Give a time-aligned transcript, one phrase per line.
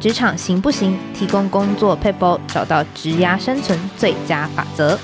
[0.00, 0.98] 职场行不行？
[1.12, 4.98] 提供工作撇步，找到职涯生存最佳法则。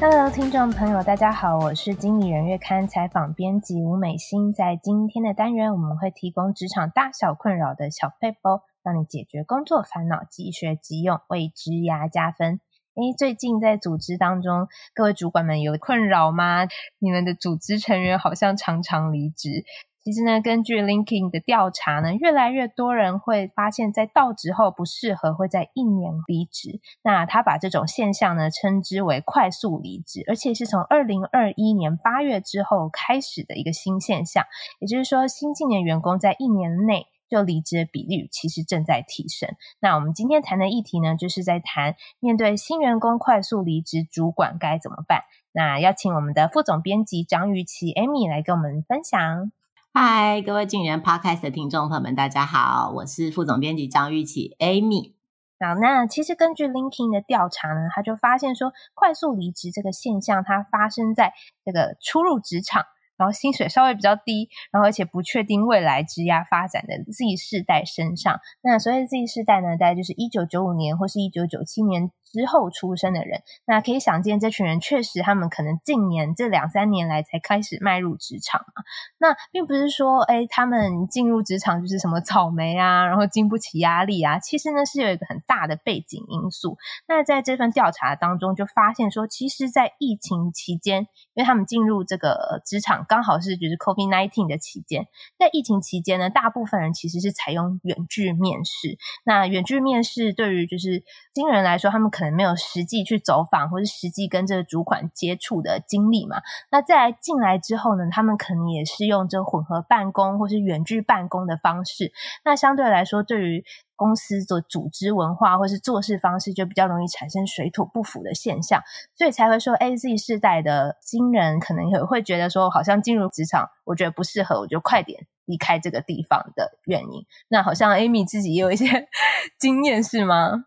[0.00, 4.50] Hello，听众朋友，大家好，我是经理人月刊采访编辑吴美心。
[4.54, 12.58] 在今天的单元，我们会提供职场大小困扰的小撇步，让你解决工作烦恼，即学即用，为职涯加分。
[12.94, 16.66] 诶，最近在组织当中，各位主管们有困扰吗？
[16.98, 19.64] 你们的组织成员好像常常离职。
[20.04, 26.80] 其实呢，根据 LinkedIn 的调查呢，越来越多人会发现，在到职后不适合，会在一年离职。
[27.02, 34.44] 那他把这种现象呢，称之为快速离职，而且是从二零二一年八月之后开始的一个新现象。
[34.80, 37.06] 也就是说，新进的员工在一年内。
[37.32, 39.48] 就离职的比率其实正在提升。
[39.80, 45.22] 那我们今天谈的议题呢，就是在谈面对新员工快速离职，主管该怎么办？
[45.50, 49.50] 那邀请我们的副总编辑张玉琪 Amy 来跟我们分享。
[49.94, 55.14] 嗨，各位经理人 Podcast 的听众朋友们，大家好，我是副总编辑张玉琪 Amy。
[55.58, 61.32] 好，那其实根据 LinkedIn 的调查呢，他就发现说，快速离职这个现象，它发生在
[61.64, 62.84] 这个初入职场。
[63.22, 68.40] 然后薪水稍微比较低，然后而且不确定未来职业发展的 Z 世代身上。
[68.62, 78.82] 那所谓 Z 世代呢，大概就是一九九五年或是一九九七年之后出生的人，那可以想见，这群人确实他们可能近年这两三年来才开始迈入职场嘛。
[79.18, 84.38] 那并不是说，哎，他们进入职场就是什么草莓啊，然后经不起压力啊。
[84.38, 86.78] 其实呢，是有一个很大的背景因素。
[87.06, 91.02] 那在这份调查当中，就发现说，其实，在疫情期间，
[91.34, 95.06] 因为他们进入这个职场刚好是就是 COVID-19 的期间，
[95.38, 98.96] 在疫情期间呢，大部分人其实是采用远距面试。
[99.24, 106.40] 那远距面试对于就是新人来说，他们可可能没有实际去走访，或是实际跟这个主管接触的经历嘛。
[106.70, 112.12] 那再来进来之后呢，他们可能也是用这混合办公或是远距办公的方式。
[112.44, 113.64] 那相对来说，对于
[113.96, 118.80] 公司做组织文化或是做事方式，就比较容易产生水土不服的现象。
[119.16, 127.26] 所以才会说，A Z 世代的新人可能也会觉得说，好像进入职场，我觉得不适合，我就快点离开这个地方的原因。
[127.48, 129.08] 那好像 Amy 自己也有一些
[129.58, 130.66] 经验，是吗？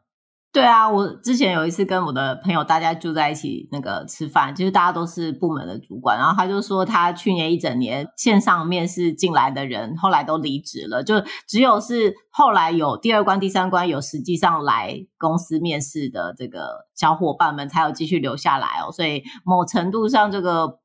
[0.56, 11.16] 对啊，我之前有一次跟我的朋友大家住在一起，那个吃饭，其实大家都是部门的主管，然后他就说他去年一整年线上面试进来的人，后来都离职了，就
[11.46, 18.94] 只有是后来有第二关、第三关有实际上来公司面试的这个小伙伴们，才有继续留下来哦。
[18.94, 20.80] 所以某程度上，这个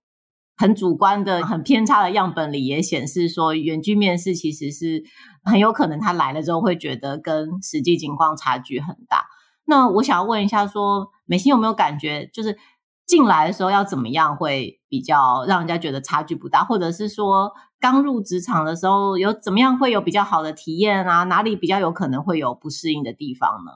[0.56, 5.04] 很主观的、很偏差的样本里也显示说，远距面试其实是
[5.44, 9.26] 很有可能他来了之后会觉得跟实际情况差距很大。
[9.70, 12.58] 那我想要问一下说，美心有没有感觉，就是
[13.06, 21.22] 进来的时候要怎么样会比较让人家觉得差距不大，或者是说刚入职场的时候有怎么样会有比较好的体验啊？
[21.24, 23.70] 哪里比较有可能会有不适应的地方呢？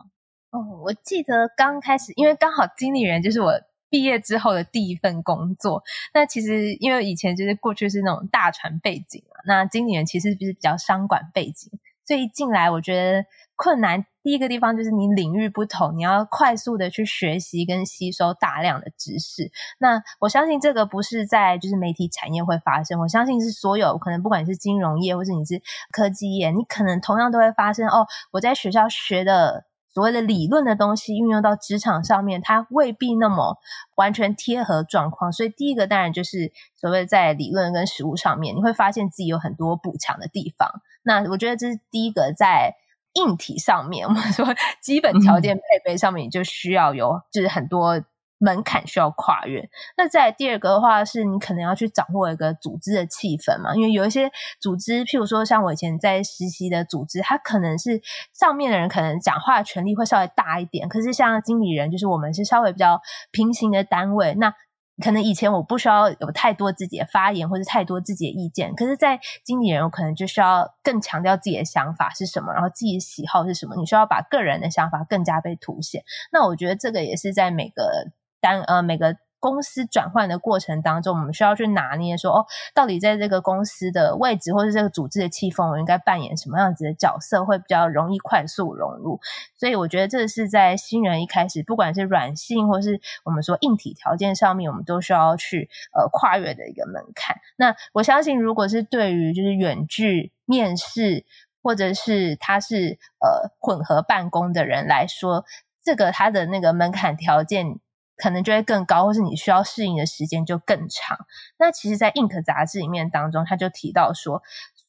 [0.50, 3.52] 哦，我记得刚开始，因为刚好经理人就是我
[3.88, 5.84] 毕业之后的第一份工作。
[6.12, 11.70] 那其实因为以前就是过去是那种大船背景啊，那经理人其实是比较商管背景，
[12.04, 13.24] 所以一进来我觉得
[13.64, 14.04] 困难。
[14.22, 19.50] 第一个地方就是你领域不同，你要快速的去学习跟吸收大量的知识。
[19.78, 28.06] 那我相信这个不是在就是媒体产业会发生，我相信是所有可能不管你是金融业或者你是科技业，你可能同样都会发生哦。
[28.32, 33.56] 我在学校学的所谓的理论的东西运用到职场上面，它未必那么
[33.96, 35.32] 完全贴合状况。
[35.32, 40.82] 所以第一个当然就是所谓在理论跟实务上面，你会发现自己有很多补强的地方。
[41.02, 42.74] 那我觉得这是第一个在。
[43.14, 44.46] 硬体上面， 我们说
[44.80, 48.02] 基本条件配备上面，你就需要有就是很多
[48.38, 49.68] 门槛需要跨越。
[49.96, 54.30] 那在第二个的话，是你可能要去掌握一个组织的气氛嘛，因为有一些
[54.60, 64.54] 组织，譬如说像我以前在实习的组织，它可能是上面的人可能讲话的权力会稍微大一点，可是像经理人，就是我们是稍微比较平行的单位，那。
[65.02, 76.04] 可能以前我不需要有太多自己的发言或者太多自己的意见，可是，在经理人我可能就需要更强调自己的想法是什么，然后自己的喜好是什么，你需要把个人的想法更加被凸显。
[76.32, 78.10] 那我觉得这个也是在每个
[78.40, 79.16] 单呃每个。
[79.44, 89.20] 公司转换的过程当中，我们需要去拿捏说，哦，到底在这个公司的位置或者这个组织的气氛，我应该扮演什么样子的角色，会比较容易快速融入。
[89.54, 97.36] 所以，我觉得这是在新人一开始，不管是软性或是我们说硬体条件上面，我们都需要去呃跨越的一个门槛。
[97.56, 101.26] 那我相信，如果是对于就是远距面试，
[101.62, 105.44] 或者是他是呃混合办公的人来说，
[105.84, 107.78] 这个他的那个门槛条件。
[108.16, 111.18] 可能就会更高，或是你需要适应的时间就更长。
[111.58, 114.42] 那其实，在 Inc 杂志里面当中，他就提到说，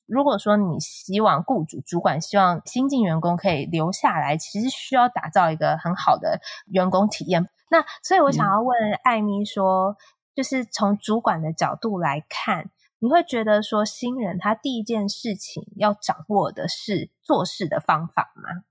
[0.06, 7.50] 如果说你希望雇主主管希望新进员工可以留下来，其实需要打造一个很好的员工体验。
[7.72, 9.95] 那所以我想要问艾咪说，嗯、
[10.36, 12.69] 就是从主管的角度来看，
[13.00, 18.63] 你会觉得说新人他第一件事情要掌握的是做事的方法吗？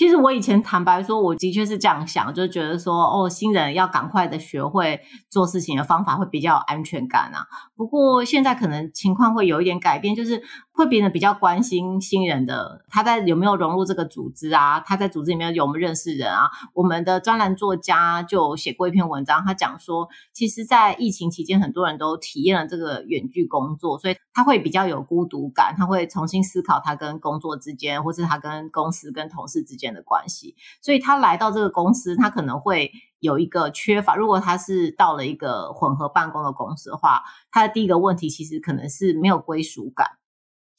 [0.00, 4.98] 其实我以前坦白说，我的确是这样想，就觉得说，哦，新人要赶快的学会
[5.28, 7.44] 做事情的方法，会比较有安全感啊。
[7.76, 10.42] 不过现在可能情况会有一点改变，就是
[10.80, 14.78] 会变得比较关心新人的，他在有没有融入这个组织啊？
[14.80, 16.50] 他在组织里面有没有认识人啊？
[16.72, 29.80] 我们的专栏作家就写过一篇文章，他讲说，其实，在疫情期间，很多人都体验了这个远距工作，所以他会比较有孤独感，他会重新思考他跟工作之间，或是他跟公司、跟同事之间。
[29.80, 34.14] 间的关系，所以他来到这个公司，他可能会有一个缺乏。
[34.14, 40.19] 如果他是到了一个混合办公的公司的话，他的第一个问题其实可能是没有归属感。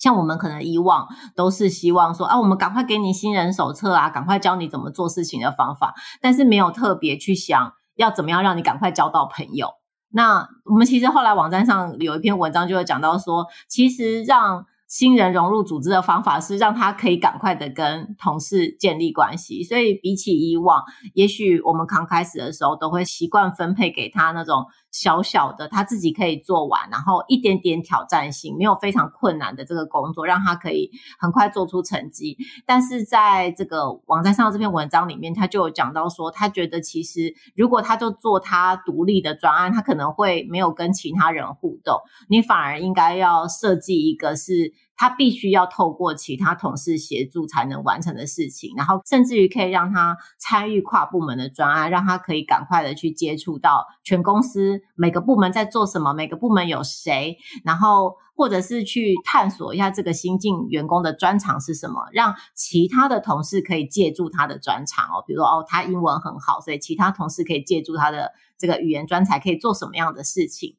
[0.02, 9.68] 像我们可能以往都是希望说啊，我们赶快给你新人手册啊，赶快教你怎么做事情的方法，但是没有特别去想要怎么样让你赶快交到朋友。
[10.10, 20.84] 那我们其实后来网站上有一篇文章就会讲到说，其实让新人融入组织的方法是让他可以赶快的跟同事建立关系，所以比起以往，
[21.14, 24.66] 也许我们刚开始的时候都会习惯分配给他那种。
[24.92, 32.38] 小小的他自己可以做完，然后一点点挑战性，没有非常困难的这个工作，让他可以很快做出成绩。
[32.66, 42.00] 但是在这个网站上这篇文章里面，他就有讲到说，他觉得其实如果他就做他独立的专案，他可能会没有跟其他人互动。
[42.28, 44.74] 你反而应该要设计一个是。
[45.02, 70.76] 他必须要透过其他同事协助才能完成的事情，然后甚至于可以让他参与跨部门的专案，让他可以赶快的去接触到全公司每个部门在做什么，每个部门有谁，然后或者是去探索一下这个新进员工的专长是什么，让其他的同事可以借助他的专长哦，比如说哦，他英文很好，所以其他同事可以借助他的这个语言专才，可以做什么样的事情。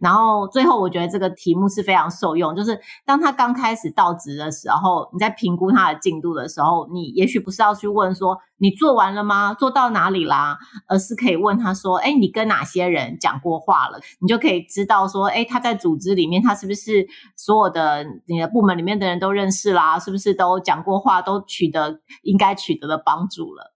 [0.00, 2.54] 然后最后，我觉得这个题目是非常受用。
[2.54, 9.54] 就是当他刚开始到职的时候，你在评估他的进度的时候，你也许不是要去问说你做完了吗？
[9.54, 10.58] 做到哪里啦？
[10.88, 17.06] 而是可以问他说：“哎，你跟哪些人讲过话了？”你就可以知道说：“哎，他在组织里面，他是不是
[17.36, 19.98] 所有的你的部门里面的人都认识啦？
[19.98, 23.74] 是不是都讲过话，都取得应该取得的帮助了？”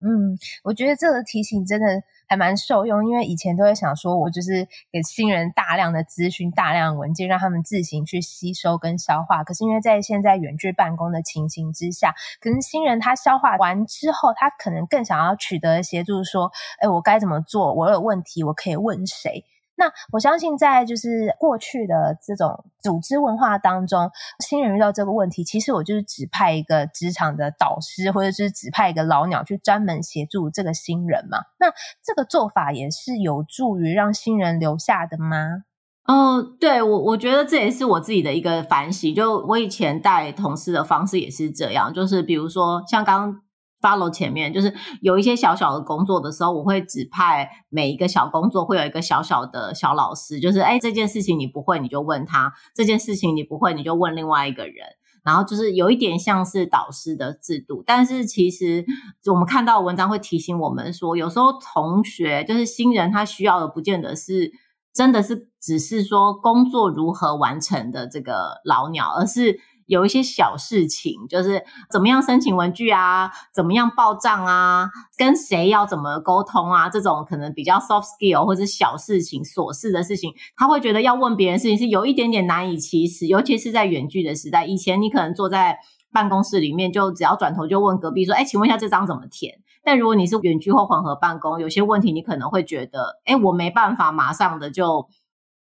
[0.00, 2.02] 嗯，我觉得这个提醒真的。
[2.28, 9.44] 还蛮受用，因为以前都会想说，我就是给新人大量的资讯、大量的文件，让他们自行去吸收跟消化。
[9.44, 16.50] 可是因为在现在远距办公的情形之下，可能新人他消化完之后，他可能更想要取得协助，说，
[16.80, 17.72] 哎，我该怎么做？
[17.74, 19.44] 我有问题，我可以问谁？
[19.76, 31.38] 那我相信，在就是过去的这种组织文化当中，新人遇到这个问题，其实我就是指派一个职场的导师，或者是指派一个老鸟去专门协助这个新人嘛。
[31.58, 35.64] 那这个做法也是有助于让新人留下的吗？
[36.08, 39.14] 嗯、对，我我觉得这也是我自己的一个反省。
[39.14, 43.42] 就我以前带同事的方式也是这样，就是比如说像刚刚。
[43.80, 54.86] Follow 前面就是有一些小小的工作的时候，我会指派每一个小工作会有一个小小的小老师，就是哎，这件事情你不会你就问他，这件事情你不会你就问另外一个人，
[55.22, 57.84] 然后就是有一点像是导师的制度。
[57.86, 58.84] 但是其实
[59.26, 64.52] 我们看到文章会提醒我们说，有时候同学就是新人，他需要的不见得是
[64.94, 69.60] 真的是只是说工作如何完成的这个老鸟，而是。
[69.86, 84.66] 有一些小事情，就是怎么样申请文具啊，怎么样报账啊，跟谁要怎么沟通啊，这种可能比较 soft skill 或者小事情、琐事的事情，他会觉得要问别人事情是有一点点难以启齿，尤其是在远距的时代。
[84.66, 85.78] 以前你可能坐在
[86.12, 95.08] 办公室里面，就只要转头就问隔壁说：“哎，请问一下这张怎么填？”但如果你是远距或混合办公，有些问题你可能会觉得：“哎，我没办法马上的就。”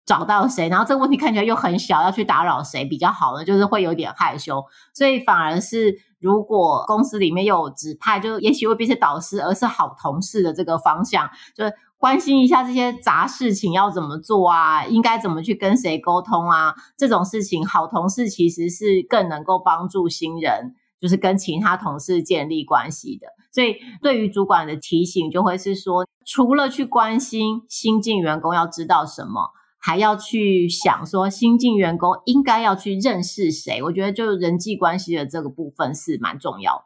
[0.07, 3.45] 找到谁，然后这个问题看起来又很小，要去打扰谁比较好呢？
[3.45, 23.29] 就是会有点害羞，所以反而是如果公司里面有指派，就也许未必是导师，而是好同事的这个方向，就是关心一下这些杂事情要怎么做啊，应该怎么去跟谁沟通啊，这种事情，好同事其实是更能够帮助新人，就是跟其他同事建立关系的。
[23.51, 29.53] 所以对于主管的提醒，就会是说，除了去关心新进员工要知道什么。
[29.85, 33.83] 还要去想说，新进员工应该要去认识谁？
[33.83, 36.85] 我觉得就人际关系的这个部分是蛮重要的。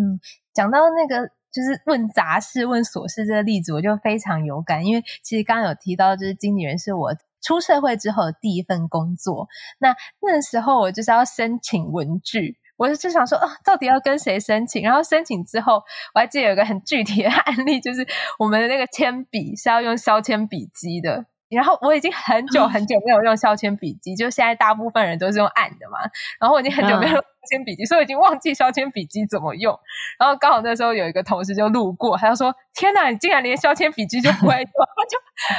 [0.00, 0.18] 嗯，
[0.54, 9.46] 讲到那个就是问杂事、问琐事这个例子，我就非常有感，因为其实刚刚有提到，就是经理人是我出社会之后的第一份工作。
[9.78, 14.82] 那那时候我就是要申请文具，我就想说，啊，到底要跟谁申请？
[14.82, 15.74] 然后申请之后，
[16.14, 18.06] 我还记得有个很具体的案例，就是
[18.38, 21.26] 我们的那个铅笔是要用削铅笔机的。
[21.54, 25.98] 然后我已经很久很久没有用削铅笔机，就现在大部分人都是用按的嘛。
[26.40, 29.78] 然后我已经很久没有用削铅笔机，所以已经忘记削铅笔机怎么用。
[30.18, 34.64] 然后刚好那时候有一个同事就路过，他就说：“天哪，你竟然连削铅笔机就不会用！”
[34.96, 35.18] 他就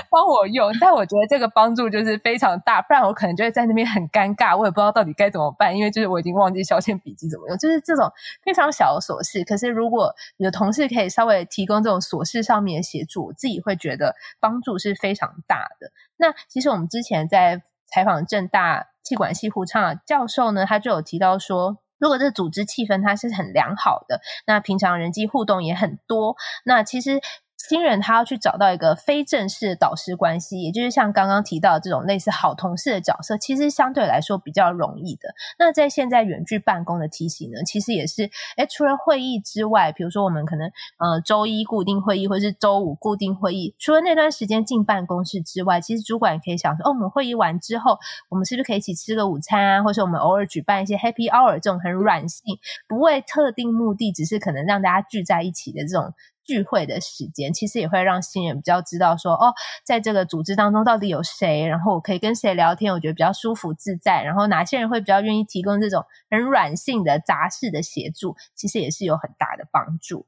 [0.10, 0.72] 帮我用。
[0.80, 7.58] 但我觉得这个帮助就是非常大，不然我可能就会在那边很尴尬，我也不知道到底该怎么办，因为就是我已经忘记削铅笔机怎么用。
[7.58, 8.12] 就是这种
[8.44, 15.92] 非常小的琐事，可是如果有同事可以稍微提供这种琐事上面的协助，我自己会觉得帮助是非常大的。
[16.18, 17.62] 那其实我们之前在
[17.96, 26.36] 采访正大气管系胡昌教授呢，他就有提到说，如果这组织气氛它是很良好的，那平常人际互动也很多，
[26.66, 27.22] 那其实。
[27.68, 35.34] 新人他要去找到一个非正式的导师关系，也就是像刚刚提到的这种类似好同事的角色，其实相对来说比较容易的。
[35.58, 40.68] 那在现在远距办公的体系呢，其实也是，诶，除了会议之外，比如说我们可能
[41.00, 47.98] 呃周一固定会议，或是周五固定会议，除了那段时间进办公室之外，其实主管可以想说，哦，我们会议完之后，
[48.30, 49.84] 我们是不是可以一起吃个午餐啊？
[49.84, 56.14] 或者我们偶尔举办一些 Happy Hour 这种很软性，不为特定目的，只是可能让大家聚在一起的这种。
[56.46, 64.24] 聚会的时间，其实也会让新人比较知道说，哦，在这个组织当中到底有谁，然后我可以跟谁聊天，我觉得比较舒服自在。
[64.24, 70.28] 然后哪些人会比较愿意提供这种很软性的杂事的协助，其实也是有很大的帮助。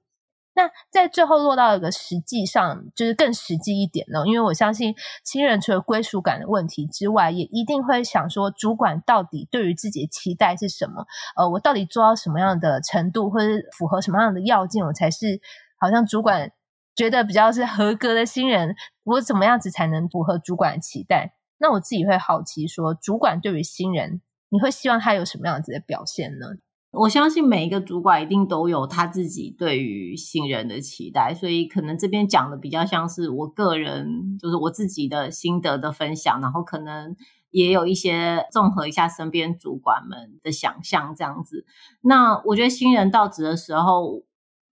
[0.56, 11.06] 那在最后落到一个实际上，就是更实际一点呢，因为我相信新人除了归属感的问题之外，也一定会想说，主管到底对于自己的期待是什么？
[11.36, 13.46] 呃，我到底做到什么样的程度，或者
[13.78, 15.40] 符合什么样的要件，我才是。
[15.78, 16.52] 好像主管
[16.96, 21.34] 觉得比较是合格的新人，我怎么样子才能符合主管的期待？
[21.60, 26.48] 那我自己会好奇说，主管对于新人，你会希望他有什么样子的表现呢？
[26.92, 37.16] 我相信每一个主管一定都有他自己对于新人的期待，所以可能这边讲的比较像是我个人，就是我自己的心得的分享，然后可能
[37.52, 41.66] 也有一些综合一下身边主管们的想象这样子。
[42.02, 44.24] 那我觉得新人到职的时候，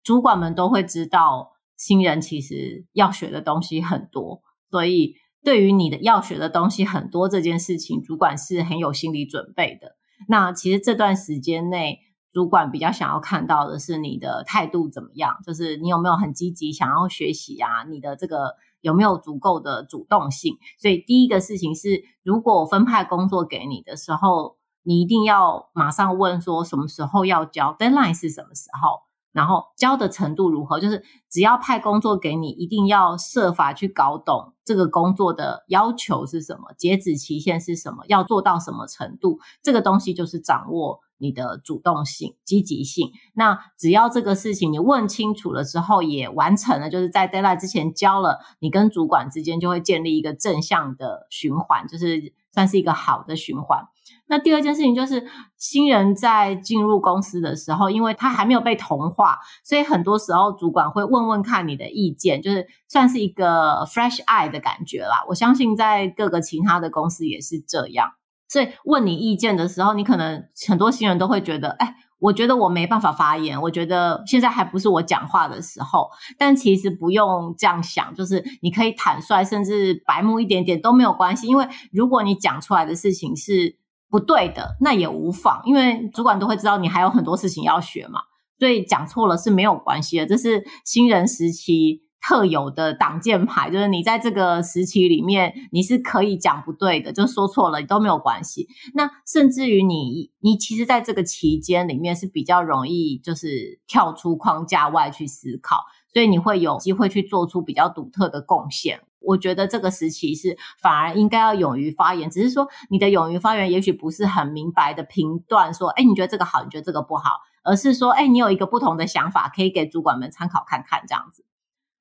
[0.06, 9.96] 主管们都会知道，新人其实要学的东西很多，所以对于你的要学的东西很多这件事情，主管是很有心理准备的。
[10.30, 20.56] 那其实这段时间内，主管比较想要看到的是你的态度怎么样，就是你有没有很积极想要学习啊，你的这个有没有足够的主动性。
[20.78, 29.04] 所以第一个事情是，如果我分派工作给你的时候，你一定要马上问说什么时候要交，deadline 是什么时候。
[29.36, 30.80] 然后交的程度如何？
[30.80, 39.40] 就是只要派工作给你，一定要设法去搞懂这个工作的要求是什么，截止期限是什么，要做到什么程度。
[39.62, 43.12] 这个东西就是掌握你的主动性、积极性。
[43.34, 53.86] 那只要这个事情你问清楚了之后，也完成了，就是在 deadline 之前交了，你跟主管之间就会建立一个正向的循环，就是算是一个好的循环。
[54.28, 55.26] 那第二件事情就是，
[55.58, 65.24] 新人在进入公司的时候，因为他还没有被同化，所以很多时候主管会问问看你的意见，就是算是一个 fresh eye 的感觉啦。
[65.28, 68.12] 我相信在各个其他的公司也是这样，
[68.48, 76.10] 所以问你意见的时候，你可能很多新人都会觉得，哎，我觉得我没办法发言，我觉得现在还不是我讲话的时候。
[76.38, 83.78] 但其实不用这样想，就是你可以坦率，甚至白目一点点都没有关系，因为如果你讲出来的事情是
[84.10, 88.22] 不对的，那也无妨，因为主管都会知道你还有很多事情要学嘛，
[88.60, 90.26] 所以讲错了是没有关系的。
[90.26, 98.68] 这是新人时期特有的挡箭牌，就是你在这个时期里面，你是可以讲不对的，就说错了都没有关系。
[98.94, 105.84] 那甚至于你，你其实在这个期间里面是比较容易，就是跳出框架外去思考，
[106.14, 109.02] 所以你会有机会去做出比较独特的贡献。
[109.26, 117.32] 我觉得这个时期是反而应该要勇于发言，只是说你的勇于发言也许不是很明白的评断，说，哎，你觉得这个好，你觉得这个不好，
[117.64, 121.46] 而是说，哎，你有一个不同的想法，可以给主管们参考看看这样子。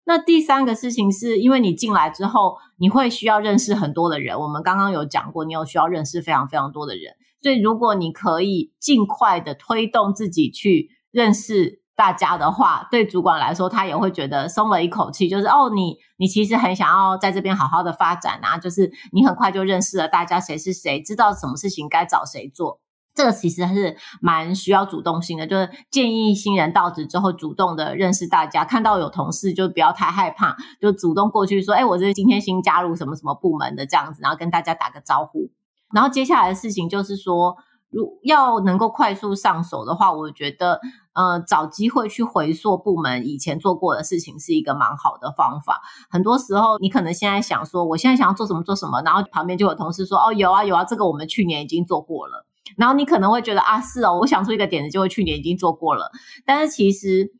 [0.04, 11.83] 那第三个事情是因为你进来之后，你会需要认识很多的人，我们刚刚有讲过，你有需要认识非常非常多的人，所以如果你可以尽快的推动自己去认识。
[11.96, 22.80] 大家的话，对主管来说，他也会觉得松了一口气，就是哦，你你其实很想要在这边好好的发展啊，就是你很快就认识了大家谁是谁，知道什么事情该找谁做。
[23.14, 35.48] 这个其实还是蛮需要主动性的，就是建议新人到职之后主动的认识大家，看到有同事就不要太害怕，就主动过去说：“哎，我这是今天新加入什么什么部门的这样子。”然后跟大家打个招呼。
[35.94, 37.56] 然后接下来的事情就是说，
[37.88, 40.80] 如要能够快速上手的话，我觉得
[41.14, 45.80] 呃找机会去回溯部门以前做过的事情是一个蛮好的方法。
[46.10, 52.46] 很多时候你可能现在想说，我现在想要做什么做什么，然后旁边就有同事说：“哦，有啊有啊，这个我们去年已经做过了。”
[52.78, 56.10] 然后你可能会觉得啊，是哦，我想出一个点子，就会去年已经做过了。
[56.46, 57.32] 但是其实，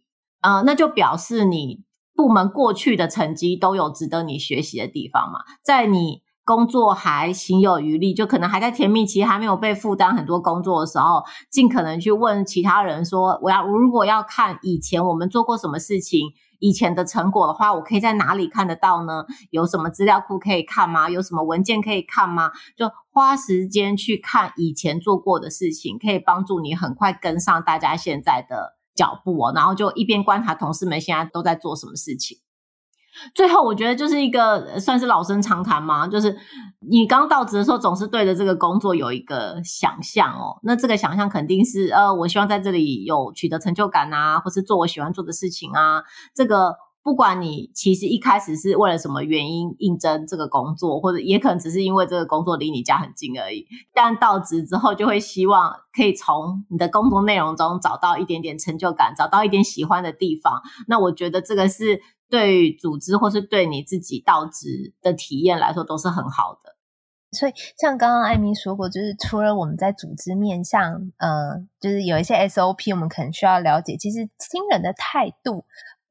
[0.42, 1.82] 呃，那就表示你
[2.14, 5.40] 部门过去的成绩都有值得你学习的地方嘛。
[5.64, 16.28] 在你工作还行有余力，就可能还在甜蜜期，还没有被负担很多工作的时候，尽可能去问其他人说，我要如果要看以前我们做过什么事情。
[16.60, 19.26] 以前的成果的话，我可以在哪里看得到呢？
[19.50, 21.10] 有什么资料库可以看吗？
[21.10, 22.52] 有什么文件可以看吗？
[22.74, 29.52] 就花时间去看以前做过的事情，可以帮助你很快跟上大家现在的脚步哦。
[29.54, 32.38] 然后就一边观察同事们现在都在做什么事情。
[33.34, 36.36] 最后，我觉得就是一个算是老生常谈嘛，就是
[36.80, 40.58] 你刚到职的时候，总是对着这个工作有一个想象哦。
[40.62, 46.02] 那这个想象肯定是，呃，我希望在这里有取得成就感啊，或是做我喜欢做的事情啊。
[46.34, 53.66] 这个不管你其实一开始是为了什么原因应征这个工作，或者也可能只是因为这个工作离你家很近而已。
[53.92, 60.62] 但到职之后，就会希望可以从你的工作内容中找到一点点成就感，找到一点喜欢的地方。
[60.88, 62.00] 那我觉得这个是。
[62.28, 66.76] 对于组织或是对你自己到职的体验来说，都是很好的。
[67.32, 73.96] 所以，像刚刚艾米说过，就是除了我们在组织面向，呃，就是有一些 SOP，我们可能需要了解。
[73.96, 75.64] 其实新人的态度，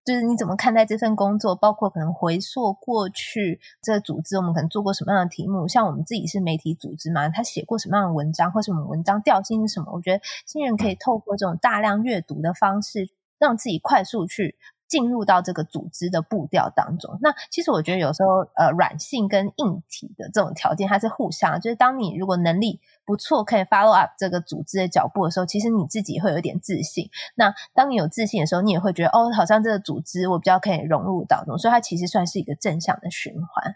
[0.03, 5.65] 就是你怎么看待这份工作，包括可能回溯过去这个组织，我们可能做过什么样的题目。
[5.70, 9.93] 像我们自己是媒体组织嘛，他写过什么样的文章，或是我们文章调性是什么？
[9.93, 14.58] 我觉得新人可以透过这种大量阅读的方式，让自己快速去。
[14.93, 27.10] 进入到这个组织的步调当中，那其实我觉得有时候，呃，软性跟硬体的这种条件它是互相，就是当你如果能力不错，可以 follow up 这个组织的脚步的时候，其实你自己会有点自信。
[27.34, 33.75] 那当你有自信的时候，你也会觉得哦，好像这个组织我比较可以融入到中，所以它其实算是一个正向的循环。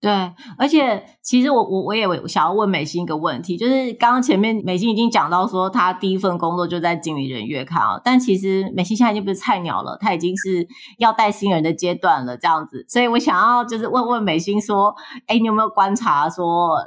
[0.00, 0.10] 对，
[0.56, 16.78] 而且其实我我我也想要问美心一个问题，就是刚刚前面美心已经讲到说，她第一份工作就在经理人月刊啊，但其实美心现在已经不是菜鸟了，她已经是要带新人的阶段了，这样子，所以我想要就是问问美心说，哎，你有没有观察说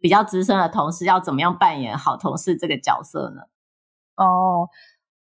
[0.00, 3.42] 比较资深的同事要怎么样扮演好同事这个角色呢？
[4.16, 4.66] 哦，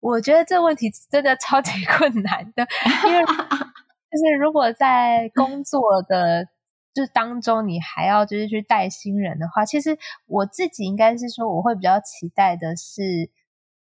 [0.02, 2.68] 我觉得这问题真的超级 困难的，
[3.08, 3.24] 因为
[4.12, 5.80] 就是如果在工作
[6.10, 6.50] 的。
[6.98, 13.30] 就是当中，你还要就是去带新人的话，其实我自己应该是说，我会比较期待的是，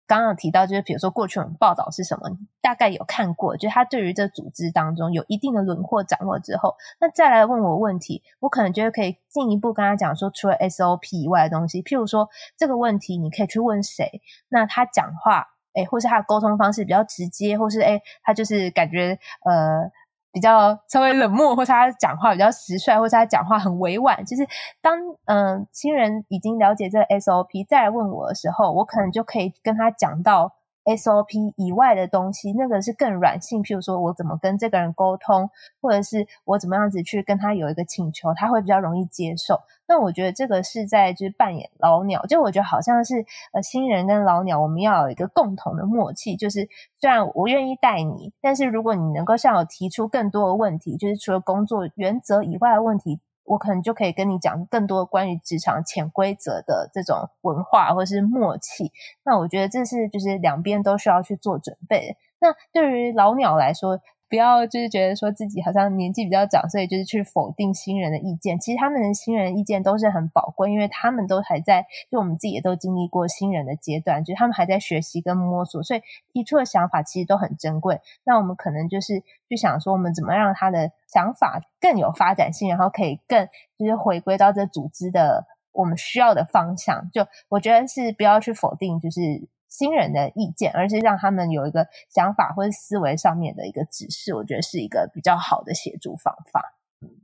[0.06, 2.28] 刚刚提到，就是比如说过去我们报道是什么，
[2.60, 19.90] 大概有看过，就是他对于这组织当中有一定的轮廓掌握之后，那再来问我问题，我可能觉得可以进一步跟他讲说，除了 SOP 以外的东西，譬如说这个问题你可以去问谁，那他讲话，哎，或是他的沟通方式比较直接，或是哎，他就是感觉呃。
[20.32, 24.24] 比较稍微冷漠，或是他讲话比较直率，或是他讲话很委婉。
[24.24, 24.46] 就是
[24.80, 30.52] 当嗯、呃、新人已经了解这个 SOP，再来问我的时候，我可能就可以跟他讲到。
[30.96, 33.62] SOP 以外的东西，那个是更软性。
[33.62, 35.50] 譬如说，我怎么跟这个人沟通，
[35.80, 39.60] 或者是我怎么样子去跟他有一个请求，他会比较容易接受。
[39.86, 46.36] 那我觉得这个是在就是扮演老鸟，就我觉得好像是呃新人跟老鸟，我们要有一个共同的默契。
[46.36, 46.68] 就是
[47.00, 53.20] 虽然我愿意带你，但是如果你能够向我提出更多的问题，就是除了工作原则以外的问题。
[53.44, 58.92] 我可能就可以跟你讲更多关于职场潜规则的这种文化或是默契。
[59.24, 62.16] 那我觉得这是就是两边都需要去做准备。
[62.40, 64.00] 那对于老鸟来说，
[64.30, 68.60] 不要就是觉得说自己好像年纪比较长，所以就是去否定新人的意见。
[68.60, 78.00] 其实他们的新人的意见都是很宝贵，因为他们都还在，就我们自己也都经历过新人的阶段，就是他们还在学习跟摸索，所以提出的想法其实都很珍贵。
[78.22, 87.10] 那我们可能就是去想说，我们怎么让他的想法更有发展性，然后可以更就是回归到这组织的我们需要的方向。
[87.12, 89.48] 就我觉得是不要去否定，就是。
[89.70, 96.74] 新人的意见，而是让他们有一个想法或者思维上面的一个指示，我觉得是一个比较好的协助方法。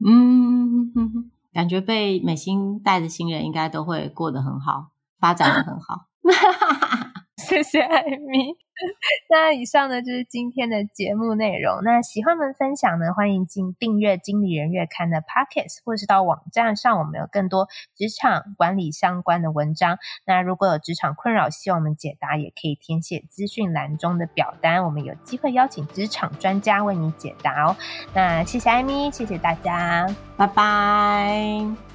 [0.02, 0.92] 嗯，
[1.52, 6.06] 感觉被美心带的新人应该都会过得很好，发展的很好。
[7.46, 8.56] 谢谢艾米。
[9.30, 11.82] 那以上呢，就是今天的节目内容。
[11.82, 19.96] 那喜欢我们分享呢，欢迎进订阅《经理人月刊》的 Podcast，或是到网站上，我们有更多职场管理相关的文章。
[20.26, 27.76] 那如果有职场困扰，希望我们解答，也可以填写资讯栏中的表单，我们有机会邀请职场专家为你解答哦。
[28.12, 30.06] 那谢谢艾米，谢谢大家，
[30.37, 31.86] 拜拜。